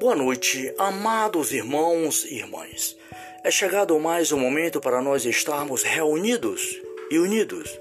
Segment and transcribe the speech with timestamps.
[0.00, 2.96] Boa noite, amados irmãos e irmãs.
[3.44, 6.80] É chegado mais um momento para nós estarmos reunidos
[7.10, 7.78] e unidos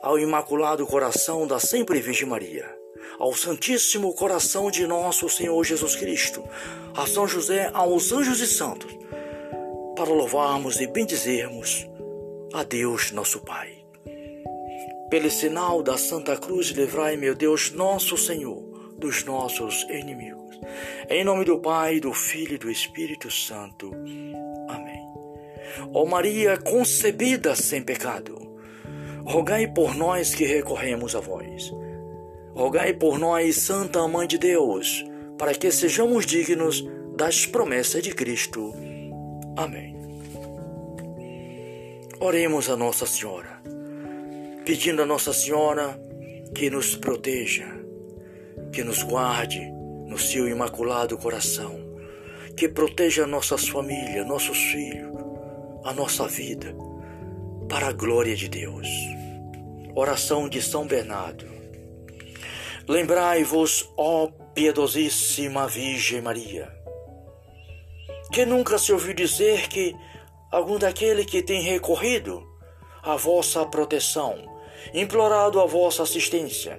[0.00, 2.74] ao Imaculado Coração da Sempre Virgem Maria,
[3.18, 6.42] ao Santíssimo Coração de nosso Senhor Jesus Cristo,
[6.96, 8.96] a São José, aos anjos e santos,
[9.94, 11.86] para louvarmos e bendizermos
[12.54, 13.84] a Deus, nosso Pai.
[15.10, 18.69] Pelo sinal da Santa Cruz, livrai, meu Deus, nosso Senhor,
[19.00, 20.60] dos nossos inimigos.
[21.08, 23.90] Em nome do Pai, do Filho e do Espírito Santo.
[24.68, 25.00] Amém.
[25.92, 28.38] Ó Maria concebida sem pecado,
[29.24, 31.72] rogai por nós que recorremos a vós.
[32.54, 35.04] Rogai por nós, Santa Mãe de Deus,
[35.38, 36.84] para que sejamos dignos
[37.16, 38.72] das promessas de Cristo.
[39.56, 39.96] Amém.
[42.20, 43.62] Oremos a Nossa Senhora,
[44.64, 45.98] pedindo a Nossa Senhora
[46.54, 47.66] que nos proteja,
[48.72, 49.60] que nos guarde
[50.06, 51.78] no seu imaculado coração,
[52.56, 55.16] que proteja nossas famílias, nossos filhos,
[55.84, 56.74] a nossa vida,
[57.68, 58.88] para a glória de Deus.
[59.94, 61.46] Oração de São Bernardo.
[62.88, 66.72] Lembrai-vos, ó piedosíssima Virgem Maria,
[68.32, 69.94] que nunca se ouviu dizer que
[70.50, 72.46] algum daquele que tem recorrido
[73.02, 74.36] à vossa proteção,
[74.92, 76.78] implorado a vossa assistência,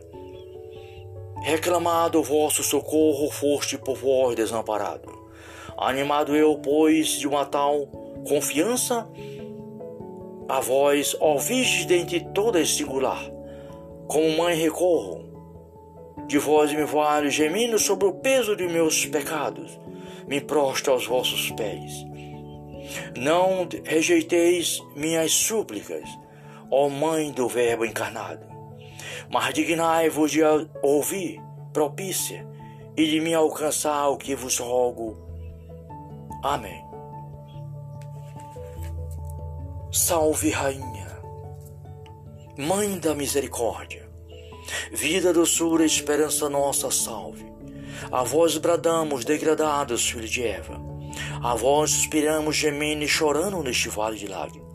[1.42, 5.12] reclamado o vosso socorro, foste por vós desamparado.
[5.78, 7.88] Animado eu, pois, de uma tal
[8.28, 9.10] confiança,
[10.48, 13.24] a vós, ó Virgem dentre todas singular,
[14.08, 15.26] como mãe recorro,
[16.28, 19.80] de vós me valho, gemindo sobre o peso de meus pecados,
[20.28, 22.06] me prostro aos vossos pés.
[23.18, 26.08] Não rejeiteis minhas súplicas,
[26.70, 28.46] ó Mãe do Verbo encarnado,
[29.30, 30.42] mas dignai-vos de
[30.82, 31.42] ouvir
[31.74, 32.48] propícia
[32.96, 35.18] e de me alcançar o que vos rogo.
[36.44, 36.84] Amém.
[39.92, 41.08] Salve, Rainha,
[42.58, 44.10] Mãe da Misericórdia,
[44.92, 47.52] vida, doçura, esperança nossa, salve.
[48.12, 50.82] A vós bradamos, degradados, filho de Eva.
[51.44, 54.71] A vós suspiramos, gemendo e chorando neste vale de lágrimas.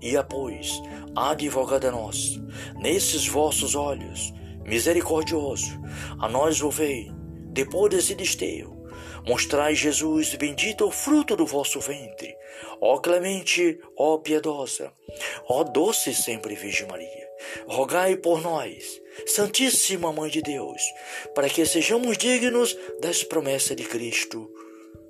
[0.00, 0.80] E a pois,
[1.16, 2.40] advogada nossa,
[2.76, 4.32] nesses vossos olhos,
[4.64, 5.80] misericordioso,
[6.20, 7.10] a nós ouvei,
[7.48, 8.78] depois desse desterro,
[9.26, 12.36] mostrai Jesus, bendito o fruto do vosso ventre,
[12.80, 14.92] ó clemente, ó piedosa,
[15.48, 17.28] ó doce sempre Virgem Maria,
[17.66, 20.82] rogai por nós, Santíssima Mãe de Deus,
[21.34, 24.48] para que sejamos dignos das promessas de Cristo.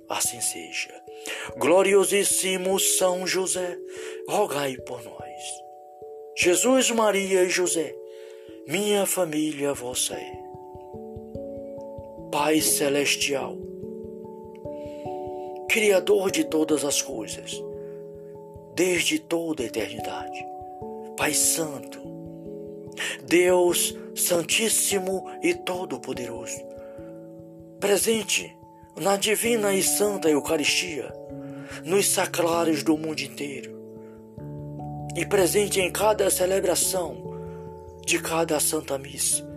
[0.09, 0.89] Assim seja.
[1.57, 3.77] Gloriosíssimo São José,
[4.27, 5.19] rogai por nós.
[6.35, 7.95] Jesus, Maria e José,
[8.67, 10.39] minha família vossa é.
[12.31, 13.57] Pai Celestial,
[15.69, 17.61] Criador de todas as coisas,
[18.75, 20.43] desde toda a eternidade,
[21.17, 21.99] Pai Santo,
[23.27, 26.63] Deus Santíssimo e Todo-Poderoso,
[27.79, 28.58] presente
[28.99, 31.13] na divina e santa Eucaristia,
[31.85, 33.71] nos sacrários do mundo inteiro,
[35.15, 37.15] e presente em cada celebração
[38.05, 39.47] de cada Santa Missa,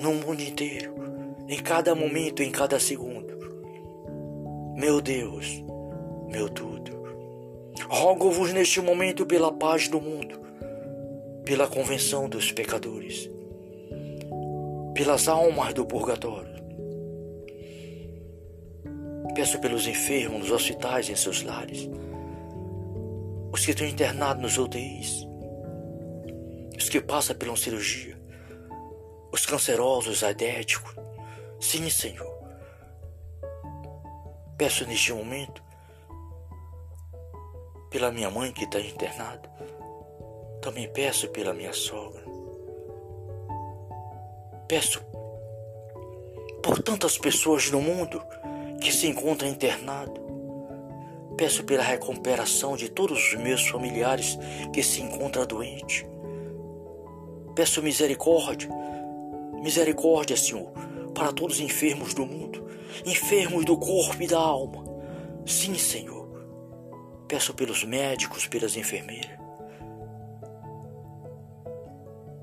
[0.00, 0.94] no mundo inteiro,
[1.46, 3.38] em cada momento, em cada segundo.
[4.76, 5.62] Meu Deus,
[6.28, 6.90] meu tudo,
[7.86, 10.40] rogo-vos neste momento pela paz do mundo,
[11.44, 13.28] pela convenção dos pecadores,
[14.94, 16.49] pelas almas do purgatório.
[19.34, 21.88] Peço pelos enfermos nos hospitais e em seus lares,
[23.52, 25.26] os que estão internados nos UTIs,
[26.76, 28.20] os que passam pela cirurgia,
[29.32, 30.94] os cancerosos, adéticos.
[31.60, 32.38] Sim, Senhor.
[34.58, 35.62] Peço neste momento
[37.88, 39.48] pela minha mãe que está internada.
[40.60, 42.22] Também peço pela minha sogra.
[44.68, 45.00] Peço
[46.62, 48.22] por tantas pessoas no mundo
[48.80, 50.22] que se encontram internadas.
[51.36, 54.38] Peço pela recuperação de todos os meus familiares
[54.72, 56.04] que se encontram doentes.
[57.54, 58.68] Peço misericórdia,
[59.62, 60.70] misericórdia, Senhor,
[61.14, 62.66] para todos os enfermos do mundo,
[63.04, 64.84] enfermos do corpo e da alma.
[65.46, 66.28] Sim, Senhor.
[67.26, 69.38] Peço pelos médicos, pelas enfermeiras.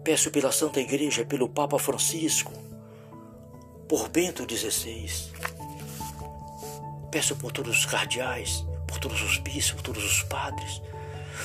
[0.04, 2.54] Peço pela Santa Igreja, pelo Papa Francisco,
[3.88, 5.08] por Bento XVI.
[7.12, 10.82] Peço por todos os cardeais, por todos os bispos, por todos os padres,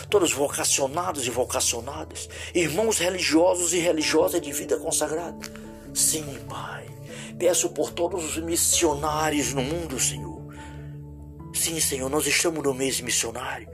[0.09, 5.39] todos vocacionados e vocacionadas, irmãos religiosos e religiosas de vida consagrada.
[5.95, 6.87] Sim, Pai,
[7.39, 10.41] Peço por todos os missionários no mundo, Senhor.
[11.53, 13.69] Sim, Senhor, nós estamos no mês missionário.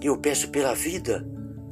[0.00, 1.26] Eu peço pela vida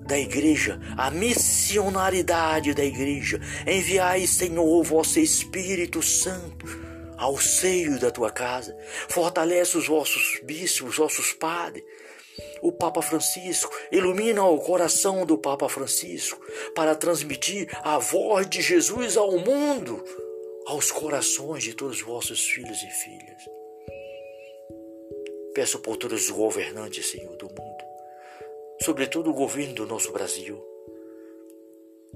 [0.07, 3.41] da igreja, a missionaridade da igreja.
[3.65, 6.67] Enviai, Senhor, o vosso Espírito Santo
[7.16, 8.76] ao seio da tua casa.
[9.08, 11.84] Fortalece os vossos bispos, os vossos padres.
[12.62, 16.40] O Papa Francisco ilumina o coração do Papa Francisco
[16.75, 20.02] para transmitir a voz de Jesus ao mundo,
[20.66, 23.43] aos corações de todos os vossos filhos e filhas.
[25.55, 27.84] Peço por todos os governantes, Senhor, do mundo,
[28.82, 30.61] sobretudo o governo do nosso Brasil.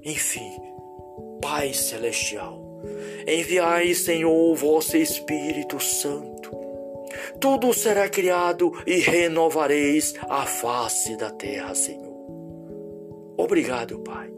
[0.03, 0.51] Enfim,
[1.41, 2.68] Pai Celestial,
[3.27, 6.51] enviai, Senhor, o vosso Espírito Santo.
[7.39, 12.09] Tudo será criado e renovareis a face da terra, Senhor.
[13.37, 14.29] Obrigado, Pai,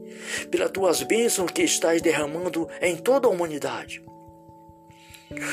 [0.49, 4.03] pelas tuas bênçãos que estás derramando em toda a humanidade,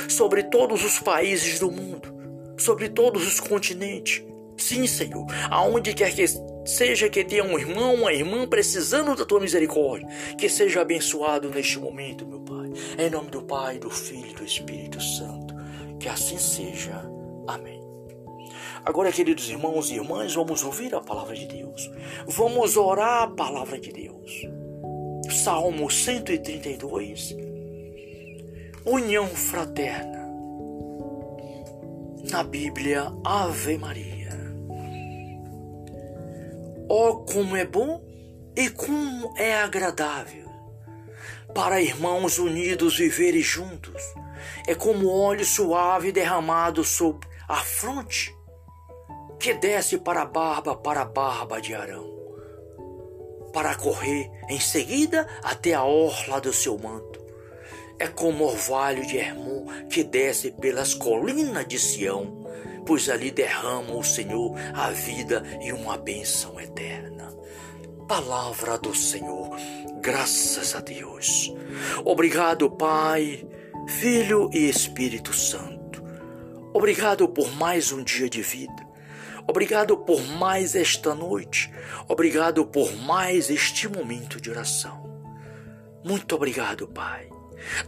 [0.08, 2.14] sobre todos os países do mundo,
[2.58, 4.23] sobre todos os continentes.
[4.58, 6.26] Sim, Senhor, aonde quer que
[6.67, 10.06] seja que tenha um irmão, uma irmã precisando da tua misericórdia,
[10.37, 12.57] que seja abençoado neste momento, meu Pai.
[12.99, 15.55] Em nome do Pai, do Filho e do Espírito Santo.
[15.99, 17.03] Que assim seja.
[17.47, 17.83] Amém.
[18.85, 21.91] Agora, queridos irmãos e irmãs, vamos ouvir a palavra de Deus.
[22.27, 24.47] Vamos orar a palavra de Deus.
[25.31, 27.37] Salmo 132.
[28.85, 30.19] União fraterna.
[32.31, 34.29] Na Bíblia, Ave Maria.
[36.89, 38.03] Oh, como é bom
[38.57, 40.48] e como é agradável
[41.58, 44.00] para irmãos unidos viverem juntos.
[44.64, 48.32] É como óleo suave derramado sobre a fronte
[49.40, 52.08] que desce para a barba, para a barba de Arão,
[53.52, 57.19] para correr em seguida até a orla do seu manto.
[57.99, 62.46] É como orvalho de Hermon que desce pelas colinas de Sião
[62.87, 67.37] pois ali derrama o Senhor a vida e uma bênção eterna.
[68.06, 69.50] Palavra do Senhor,
[70.08, 71.52] graças a Deus.
[72.02, 73.46] Obrigado, Pai,
[73.87, 76.02] Filho e Espírito Santo.
[76.72, 78.88] Obrigado por mais um dia de vida.
[79.46, 81.70] Obrigado por mais esta noite.
[82.08, 85.20] Obrigado por mais este momento de oração.
[86.02, 87.28] Muito obrigado, Pai.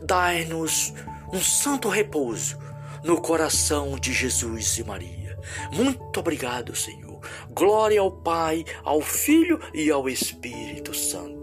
[0.03, 0.93] Dai-nos
[1.33, 2.59] um santo repouso
[3.03, 5.39] no coração de Jesus e Maria.
[5.73, 7.19] Muito obrigado, Senhor.
[7.49, 11.40] Glória ao Pai, ao Filho e ao Espírito Santo.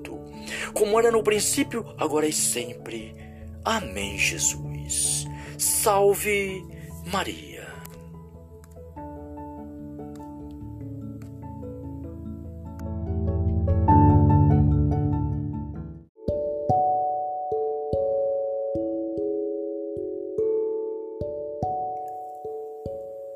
[0.74, 3.16] Como era no princípio, agora e sempre.
[3.64, 5.26] Amém, Jesus.
[5.58, 6.64] Salve
[7.12, 7.68] Maria.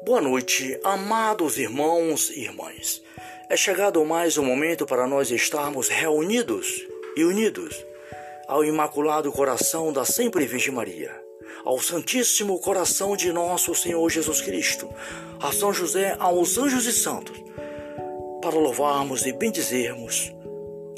[0.04, 3.02] Boa noite, amados irmãos e irmãs.
[3.50, 7.86] É chegado mais um momento para nós estarmos reunidos e unidos
[8.48, 11.12] ao Imaculado Coração da Sempre Virgem Maria,
[11.64, 14.90] ao Santíssimo Coração de nosso Senhor Jesus Cristo,
[15.40, 17.42] a São José, aos anjos e santos,
[18.42, 20.34] para louvarmos e bendizermos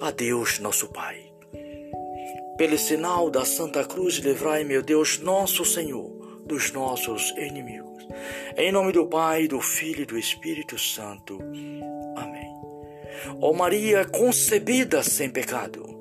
[0.01, 1.31] a Deus nosso Pai.
[2.57, 6.09] Pelo sinal da Santa Cruz, livrai, meu Deus, nosso Senhor,
[6.45, 8.07] dos nossos inimigos.
[8.57, 11.39] Em nome do Pai, do Filho e do Espírito Santo.
[12.15, 12.53] Amém.
[13.41, 15.92] Ó Maria concebida sem pecado,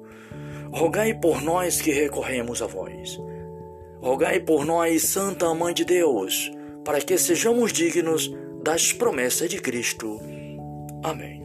[0.73, 3.21] rogai por nós que recorremos a vós.
[4.01, 6.51] Rogai por nós, Santa Mãe de Deus,
[6.85, 8.31] para que sejamos dignos
[8.63, 10.21] das promessas de Cristo.
[11.05, 11.43] Amém.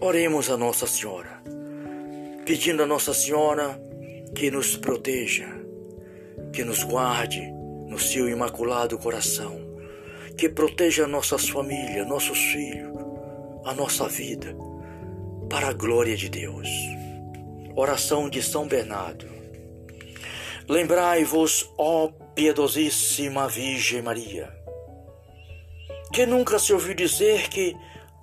[0.00, 1.42] Oremos a Nossa Senhora,
[2.44, 3.80] pedindo a Nossa Senhora
[4.34, 5.48] que nos proteja,
[6.52, 7.40] que nos guarde
[7.86, 9.58] no seu imaculado coração,
[10.36, 12.92] que proteja nossas famílias, nossos filhos,
[13.64, 14.54] a nossa vida,
[15.48, 16.68] para a glória de Deus.
[17.74, 19.26] Oração de São Bernardo.
[20.68, 24.52] Lembrai-vos, ó piedosíssima Virgem Maria,
[26.12, 27.76] que nunca se ouviu dizer que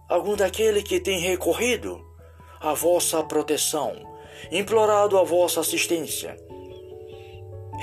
[0.09, 1.99] algum daquele que tem recorrido
[2.59, 3.95] à vossa proteção,
[4.51, 6.37] implorado a vossa assistência,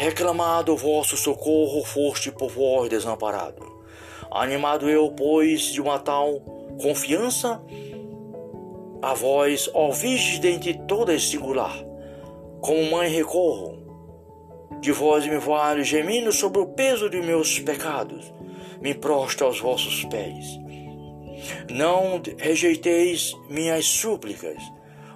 [0.00, 3.66] Reclamado o vosso socorro, foste por vós desamparado.
[4.30, 6.40] Animado eu, pois, de uma tal
[6.80, 7.61] confiança,
[9.02, 11.76] a vós, ó Virgem dentre todas singular,
[12.61, 13.78] como mãe recorro.
[14.80, 18.33] De vós me valho, gemindo sobre o peso de meus pecados,
[18.80, 20.59] me prostro aos vossos pés.
[21.71, 24.62] Não rejeiteis minhas súplicas,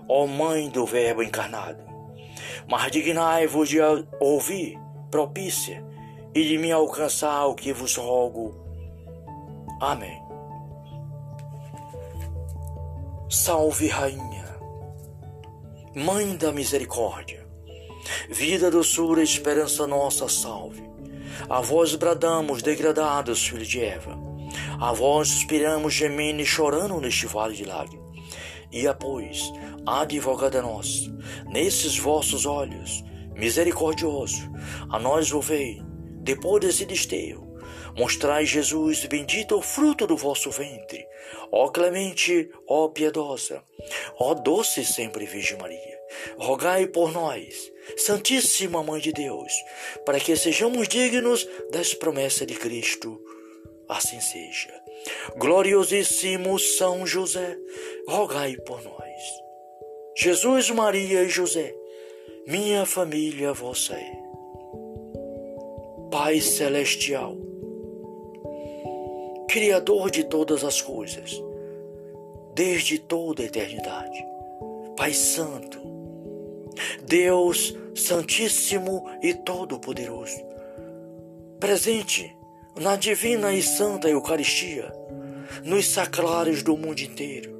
[0.08, 1.94] ó Mãe do Verbo encarnado
[2.68, 3.78] mas dignai-vos de
[4.20, 4.78] ouvir
[5.10, 5.84] propícia
[6.34, 8.54] e de me alcançar o que vos rogo.
[9.80, 10.23] Amém.
[13.34, 14.60] Salve, Rainha,
[15.92, 17.44] Mãe da Misericórdia,
[18.30, 20.88] vida, doçura, esperança nossa, salve.
[21.50, 24.16] A vós bradamos, degradados, filho de Eva.
[24.80, 28.06] A vós suspiramos, gemendo e chorando neste vale de lágrimas.
[28.70, 29.52] E após,
[29.84, 31.12] advogada nossa,
[31.50, 33.02] nesses vossos olhos,
[33.34, 34.48] misericordioso,
[34.88, 35.82] a nós ouvei,
[36.22, 37.43] depois desse desterro,
[37.96, 41.06] mostrai Jesus, bendito o fruto do vosso ventre.
[41.50, 43.62] Ó clemente, ó piedosa,
[44.18, 45.98] ó doce sempre Virgem Maria,
[46.36, 49.52] rogai por nós, Santíssima Mãe de Deus,
[50.04, 53.20] para que sejamos dignos das promessas de Cristo.
[53.88, 54.72] Assim seja.
[55.36, 57.56] Gloriosíssimo São José,
[58.08, 59.04] rogai por nós.
[60.16, 61.74] Jesus, Maria e José,
[62.46, 64.12] minha família vossa é.
[66.10, 67.36] Pai Celestial,
[69.54, 71.40] Criador de todas as coisas,
[72.56, 74.26] desde toda a eternidade,
[74.96, 75.78] Pai Santo,
[77.06, 80.42] Deus Santíssimo e Todo-Poderoso,
[81.60, 82.36] presente
[82.76, 84.92] na divina e santa Eucaristia,
[85.62, 87.56] nos sacrários do mundo inteiro,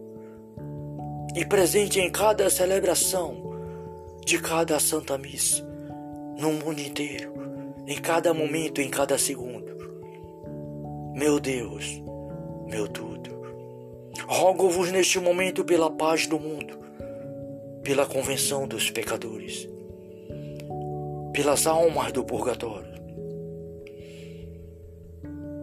[1.36, 3.36] e presente em cada celebração
[4.26, 5.64] de cada Santa Missa,
[6.36, 7.32] no mundo inteiro,
[7.86, 9.53] em cada momento, em cada segundo.
[11.14, 12.02] Meu Deus,
[12.66, 13.30] meu tudo,
[14.26, 16.78] rogo-vos neste momento pela paz do mundo,
[17.82, 19.68] pela convenção dos pecadores,
[21.32, 22.92] pelas almas do purgatório.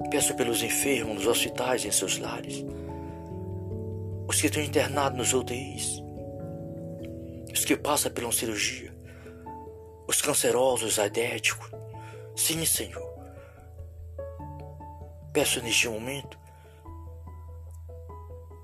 [0.09, 2.65] Peço pelos enfermos nos hospitais, em seus lares
[4.31, 6.01] os que estão internados nos UTIs,
[7.53, 8.95] os que passam uma cirurgia,
[10.07, 11.69] os cancerosos, aidéticos.
[12.33, 13.10] Sim, Senhor.
[15.33, 16.37] Peço neste momento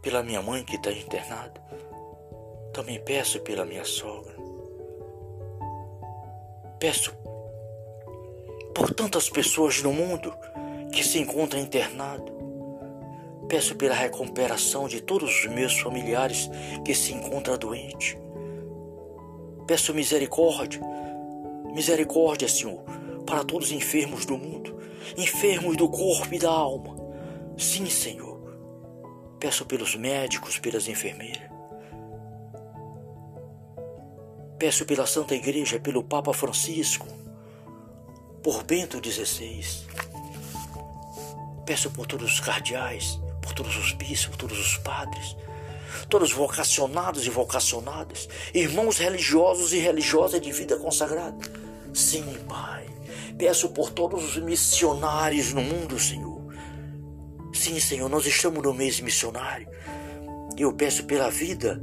[0.01, 1.61] pela minha mãe que está internada.
[2.73, 4.35] Também peço pela minha sogra.
[6.79, 7.13] Peço
[8.75, 10.33] por tantas pessoas no mundo
[10.93, 12.37] que se encontram internadas
[13.47, 16.49] Peço pela recuperação de todos os meus familiares
[16.83, 18.17] que se encontram doentes.
[19.65, 20.81] Peço misericórdia,
[21.73, 22.81] misericórdia, Senhor,
[23.25, 24.76] para todos os enfermos do mundo,
[25.15, 26.95] enfermos do corpo e da alma.
[27.57, 28.37] Sim, Senhor.
[29.39, 31.49] Peço pelos médicos, pelas enfermeiras.
[34.57, 37.07] Peço pela Santa Igreja, pelo Papa Francisco,
[38.41, 39.61] por Bento XVI.
[41.63, 45.35] Peço por todos os cardeais, por todos os bispos, por todos os padres,
[46.09, 51.37] todos vocacionados e vocacionadas, irmãos religiosos e religiosas de vida consagrada.
[51.93, 52.87] Sim, Pai,
[53.37, 56.41] peço por todos os missionários no mundo, Senhor.
[57.53, 59.67] Sim, Senhor, nós estamos no mês missionário.
[60.57, 61.81] Eu peço pela vida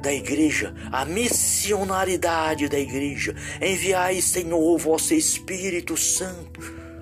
[0.00, 3.34] da igreja, a missionaridade da igreja.
[3.60, 6.60] Enviai, Senhor, o vosso Espírito Santo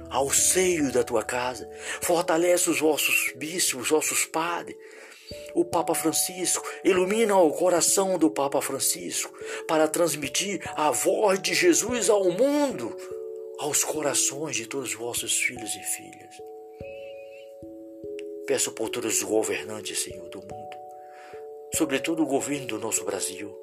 [0.09, 1.69] ao seio da tua casa.
[2.01, 4.77] Fortalece os vossos bispos, os vossos padres.
[5.55, 9.33] O Papa Francisco ilumina o coração do Papa Francisco
[9.67, 12.95] para transmitir a voz de Jesus ao mundo,
[13.63, 16.35] aos corações de todos os vossos filhos e filhas.
[18.45, 20.77] Peço por todos os governantes, Senhor, do mundo,
[21.77, 23.57] sobretudo o governo do nosso Brasil.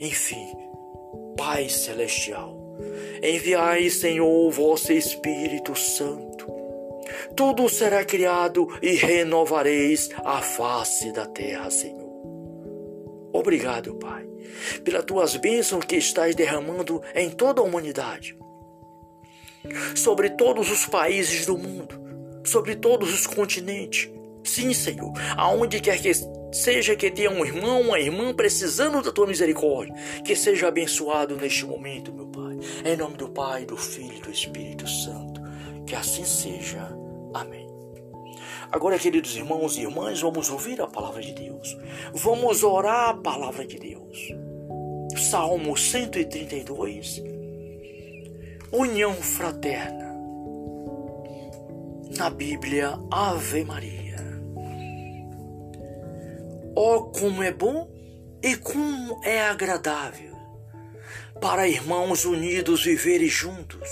[0.00, 0.52] Enfim,
[1.36, 2.76] Pai Celestial,
[3.22, 6.46] Enviai, Senhor, o vosso Espírito Santo.
[7.36, 11.99] Tudo será criado e renovareis a face da terra, Senhor.
[13.40, 14.26] Obrigado, Pai,
[14.84, 18.36] pelas tuas bênçãos que estás derramando em toda a humanidade,
[19.96, 21.98] sobre todos os países do mundo,
[22.44, 24.10] sobre todos os continentes.
[24.44, 26.12] Sim, Senhor, aonde quer que
[26.52, 31.64] seja que tenha um irmão, uma irmã precisando da tua misericórdia, que seja abençoado neste
[31.64, 32.58] momento, meu Pai.
[32.84, 35.40] Em nome do Pai, do Filho e do Espírito Santo.
[35.86, 36.94] Que assim seja.
[37.32, 37.59] Amém.
[38.72, 41.76] Agora, queridos irmãos e irmãs, vamos ouvir a palavra de Deus.
[42.14, 44.32] Vamos orar a palavra de Deus.
[45.30, 47.22] Salmo 132.
[48.70, 50.14] União fraterna.
[52.16, 54.16] Na Bíblia, Ave Maria.
[56.76, 57.90] Oh, como é bom
[58.42, 60.30] e como é agradável
[61.40, 63.88] para irmãos unidos viverem juntos.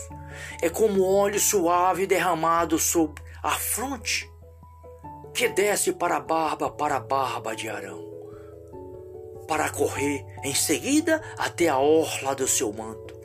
[0.62, 4.30] É como óleo suave derramado sobre a fronte,
[5.38, 8.08] que desce para a barba, para a barba de Arão.
[9.46, 13.16] para correr em seguida até a orla do seu manto.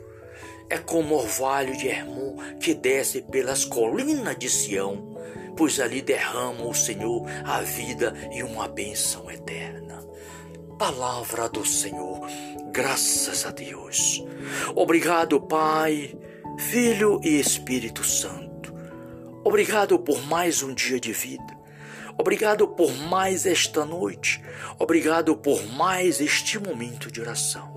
[0.70, 5.18] É como orvalho de Hermon que desce pelas colinas de Sião,
[5.56, 10.02] pois ali derrama o Senhor a vida e uma bênção eterna.
[10.78, 12.20] Palavra do Senhor,
[12.72, 14.24] graças a Deus.
[14.74, 16.16] Obrigado, Pai,
[16.70, 18.72] Filho e Espírito Santo.
[19.42, 21.53] Obrigado por mais um dia de vida.
[22.18, 24.42] Obrigado por mais esta noite.
[24.78, 27.74] Obrigado por mais este momento de oração.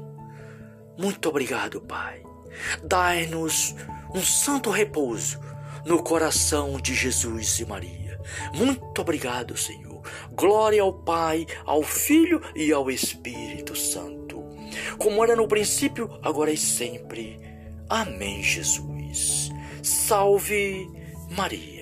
[0.97, 2.23] Muito obrigado, Pai.
[2.83, 3.75] Dai-nos
[4.13, 5.39] um santo repouso
[5.85, 8.19] no coração de Jesus e Maria.
[8.53, 10.01] Muito obrigado, Senhor.
[10.31, 14.43] Glória ao Pai, ao Filho e ao Espírito Santo.
[14.97, 17.39] Como era no princípio, agora e sempre.
[17.89, 19.49] Amém, Jesus.
[19.81, 20.87] Salve
[21.29, 21.76] Maria.